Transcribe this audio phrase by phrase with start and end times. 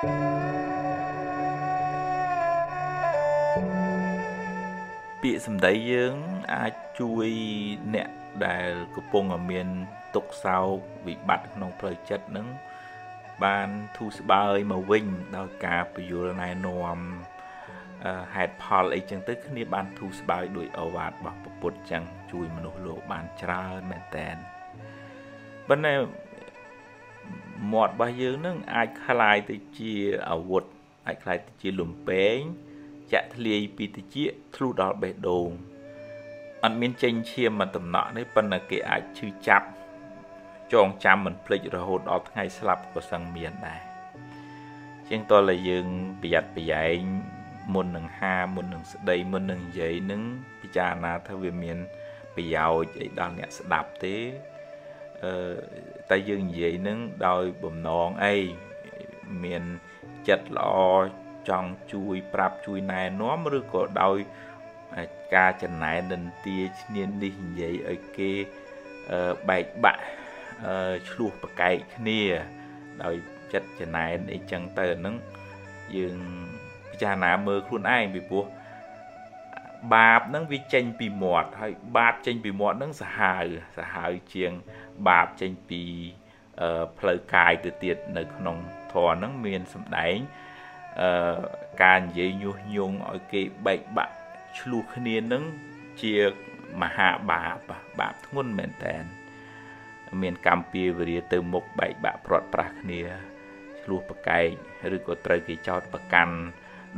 [0.00, 0.06] ពា
[5.32, 6.14] ក្យសម្ដីយើង
[6.54, 7.28] អាចជួយ
[7.94, 8.10] អ្នក
[8.46, 9.68] ដែលកំពុងមាន
[10.14, 10.76] ទុក្ខសោក
[11.06, 12.46] វិបត្តិក្នុងផ្លូវចិត្តនឹង
[13.44, 15.04] បានធូរស្បើយមកវិញ
[15.36, 16.98] ដោយការពយល់ណែនាំ
[18.34, 24.36] ហេតុផលអីចឹងទៅគ្នាបានធូរស្បើយដោយអវាទរបស់ពុទ្ធចឹងជួយមនុស្សលោកបានច្រើនមែនតែន
[25.68, 25.94] ប៉ុន្តែ
[27.71, 29.93] មាត់របស់យើងនឹងអាចคล้ายទៅជា
[30.29, 30.63] អាវុធ
[31.07, 32.37] អាចคล้ายទៅជាលំពេង
[33.13, 34.15] ចាក់ធ្លាយពីតិច
[34.55, 35.49] ធ្លុះដល់បេះដូង
[36.63, 39.67] អត់មានចេញឈាមមកតំណក់នេះប៉ុន្តែគេអាចឈឺចាប់
[40.73, 43.81] ចងចាំមិនភ្លេចរហូតដល់ថ្ងៃស្លាប់ក៏សឹងមានដែរ
[45.07, 45.37] ជាងតើ
[45.69, 45.87] យើង
[46.21, 47.01] ប្រយ័ត្នប្រយែង
[47.73, 50.21] មុននឹងហាមុននឹងស្ដីមុននឹងនិយាយនឹង
[50.61, 51.77] ពិចារណាថាវាមាន
[52.35, 54.48] ប្រយោជន៍អីដល់អ្នកស្ដាប់ទេអឺ
[56.10, 58.36] តែយើងនិយាយនឹងដោយបំណងអី
[59.44, 59.62] មាន
[60.28, 60.78] ចិត្តល្អ
[61.48, 64.16] ចង់ជួយប្រាប់ជួយណែនាំឬក៏ដោយ
[65.34, 68.30] ការចំណែននិន្ទាឈ្នាននេះនិយាយឲ្យគេ
[69.48, 70.02] បែកបាក់
[71.08, 72.20] ឆ្លោះប្រកែកគ្នា
[73.02, 73.14] ដោយ
[73.52, 75.16] ចិត្តចំណែនអីចឹងទៅហ្នឹង
[75.96, 76.16] យើង
[76.90, 78.44] ពិចារណាមើលខ្លួនឯងពីព្រោះ
[79.94, 83.44] បាបហ្នឹងវាចេញពីមាត់ហើយបាបចេញពីមាត់ហ្នឹងសាហាវ
[83.78, 84.52] សាហាវជាង
[85.08, 85.82] បាបចេញពី
[86.98, 88.56] ផ្លូវកាយទៅទៀតនៅក្នុង
[88.92, 90.16] ធម៌ហ្នឹងមានសម្ដែង
[91.00, 91.38] អឺ
[91.82, 94.14] ការនិយាយញុះញង់ឲ្យគេបែកបាក់
[94.58, 95.44] ឆ្លោះគ្នានឹង
[96.02, 96.14] ជា
[96.82, 98.96] មហាបាបបាបធ្ងន់មែនតើ
[100.22, 103.02] មានកម្មពៀវរាទៅមុខបែកបាក់ព្រាត់ប្រាសគ្នា
[103.82, 104.46] ឆ្លោះប្រកែក
[104.96, 106.34] ឬក៏ត្រូវគេចោតប្រកាន់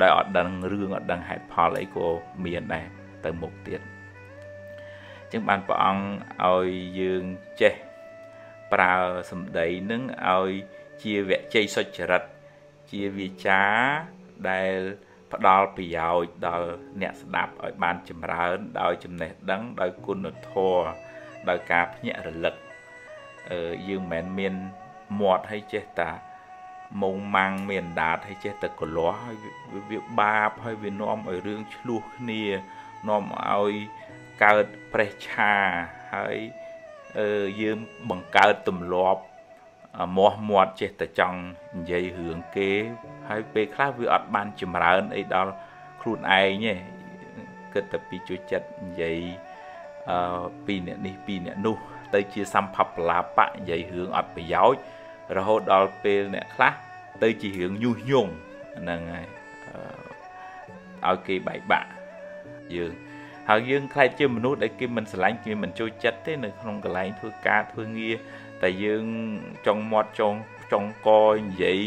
[0.00, 2.06] ដោយអត់ដឹងរឿងអត់ដឹងហេតុផលអីក៏
[2.44, 2.86] មានដែរ
[3.24, 3.80] ទៅមុខទៀត
[5.32, 6.68] ចឹងបានព្រះអង្គឲ្យ
[7.00, 7.24] យើង
[7.60, 7.74] ចេះ
[8.72, 8.94] ប្រើ
[9.30, 10.50] សម្ដីនឹងឲ្យ
[11.02, 12.22] ជាវជ័យសុចរិត
[12.90, 13.62] ជាវាចា
[14.50, 14.74] ដែល
[15.32, 16.68] ផ្ដល់ប្រយោជន៍ដល់
[17.00, 20.84] អ្នកស្ដាប់ឲ្យបានចម្រើន ដោយចំណេះដឹងដោយគុណធម៌
[21.48, 22.54] ដោយការភ្ញាក់រលឹក
[23.50, 24.54] អឺយើងមិនមែនមាន
[25.20, 26.10] មាត់ឲ្យចេះតា
[27.00, 29.36] មុងម៉ាំងមានដាតឲ្យចេះតែកលាស់ហើយ
[29.90, 32.42] វាបាបហើយវានាំឲ្យរឿងឆ្លោះគ្នា
[33.08, 33.74] នាំឲ្យ
[34.42, 35.54] កើតប្រេះឆា
[36.14, 36.36] ហើយ
[37.18, 37.78] អឺយើង
[38.10, 39.22] បង្កើតទម្លាប់
[40.16, 41.38] មាស់មាត់ចេះតែចង់
[41.76, 42.70] និយាយរឿងគេ
[43.28, 45.52] ហើយពេលខ្លះវាអត់បានចម្រើនអីដល់
[46.00, 46.74] ខ្លួនឯងទេ
[47.72, 49.18] គិតតែពីជួយចិត្តនិយាយ
[50.10, 51.76] អឺពីអ្នកនេះពីអ្នកនោះ
[52.14, 54.80] ទៅជាសម្ភពលាបៈនិយាយរឿងអត់ប្រយោជន៍
[55.36, 56.72] រហូតដល់ពេលអ្នកខ្លះ
[57.22, 58.32] ទៅជារឿងញុះញង់
[58.78, 59.26] ហ្នឹងហើយ
[61.06, 61.88] ឲ្យគេបែកបាក់
[62.76, 62.92] យើង
[63.48, 68.14] ហើយយើងខ្លាចជាមនុស្សដែលគេមិនស្រឡាញ់គេមិនចូលចិត្តទេនៅក្នុងកន្លែងធ្វើការធ្វើងារ
[68.62, 69.04] តែយើង
[69.66, 70.38] ចង់មាត់ចង់
[70.72, 71.78] ចង់កនិយាយ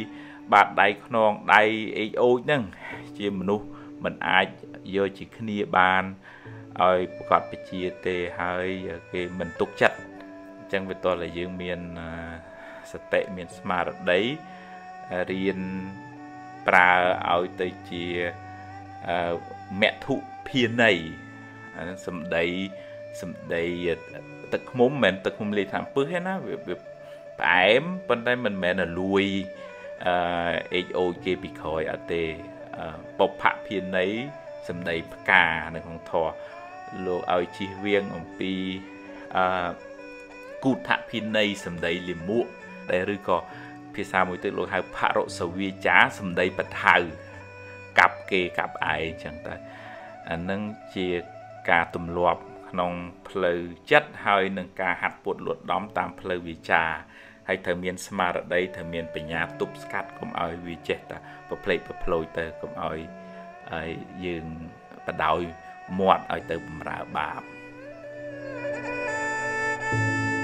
[0.53, 1.61] បាតដៃខ្នងដៃ
[1.97, 2.63] អេកអូចហ្នឹង
[3.17, 3.65] ជាមនុស្ស
[4.03, 4.47] មិនអាច
[4.95, 6.03] យកជាគ្នាបាន
[6.81, 8.67] ឲ្យប្រកបពជាទេហើយ
[9.11, 9.97] គេមិនទុកចិត្ត
[10.57, 11.79] អញ្ចឹងវាតតែយើងមាន
[12.93, 14.21] សតិមានស្មារតី
[15.31, 15.59] រៀន
[16.67, 16.91] ប្រើ
[17.31, 18.05] ឲ្យទៅជា
[19.81, 20.15] មធុ
[20.47, 20.97] ភាន័យ
[22.07, 22.45] សម្ដី
[23.21, 23.63] សម្ដី
[24.53, 26.55] ទឹកឃ្មុំមិនមែនទឹកឃ្មុំលេខតាមពឹសទេណាវា
[27.39, 29.25] ផ្អែមប៉ុន្តែមិនមែនលួយ
[30.05, 32.23] អឺ HO គេពីក្រោយអត់ទេ
[33.19, 34.11] បុព្វភាន័យ
[34.67, 35.45] សម្ដីផ្កា
[35.75, 36.33] នៅក្នុងធម៌
[37.05, 38.53] លោកឲ្យជិះវៀងអំពី
[39.35, 39.69] អឺ
[40.63, 42.45] គូថភាន័យសម្ដីលិមួក
[42.91, 43.37] ដែលឬក៏
[43.95, 46.95] ភាសាមួយទៀតលោកហៅផរសវាចាសម្ដីបថៅ
[47.99, 49.55] កាប់គេកាប់ឯងចឹងទៅ
[50.29, 50.61] អានឹង
[50.95, 51.07] ជា
[51.69, 52.91] ការទម្លាប់ក្នុង
[53.29, 53.59] ផ្លូវ
[53.91, 56.83] ចិត្តហើយនឹងការហាត់ពុតលួតដំតាមផ្លូវវាចា
[57.47, 61.17] ហើយត្រូវមានស្មារតីត្រូវមានបញ្ញាទប់ស្កាត់កុំឲ្យវាចេះតែ
[61.49, 62.97] ប្រភ្លេចប្រភ្លោចទៅកុំឲ្យ
[64.25, 64.45] យើង
[65.07, 65.41] បដោយ
[65.99, 67.41] មាត់ឲ្យទៅបំរើបាប
[69.91, 70.34] thank you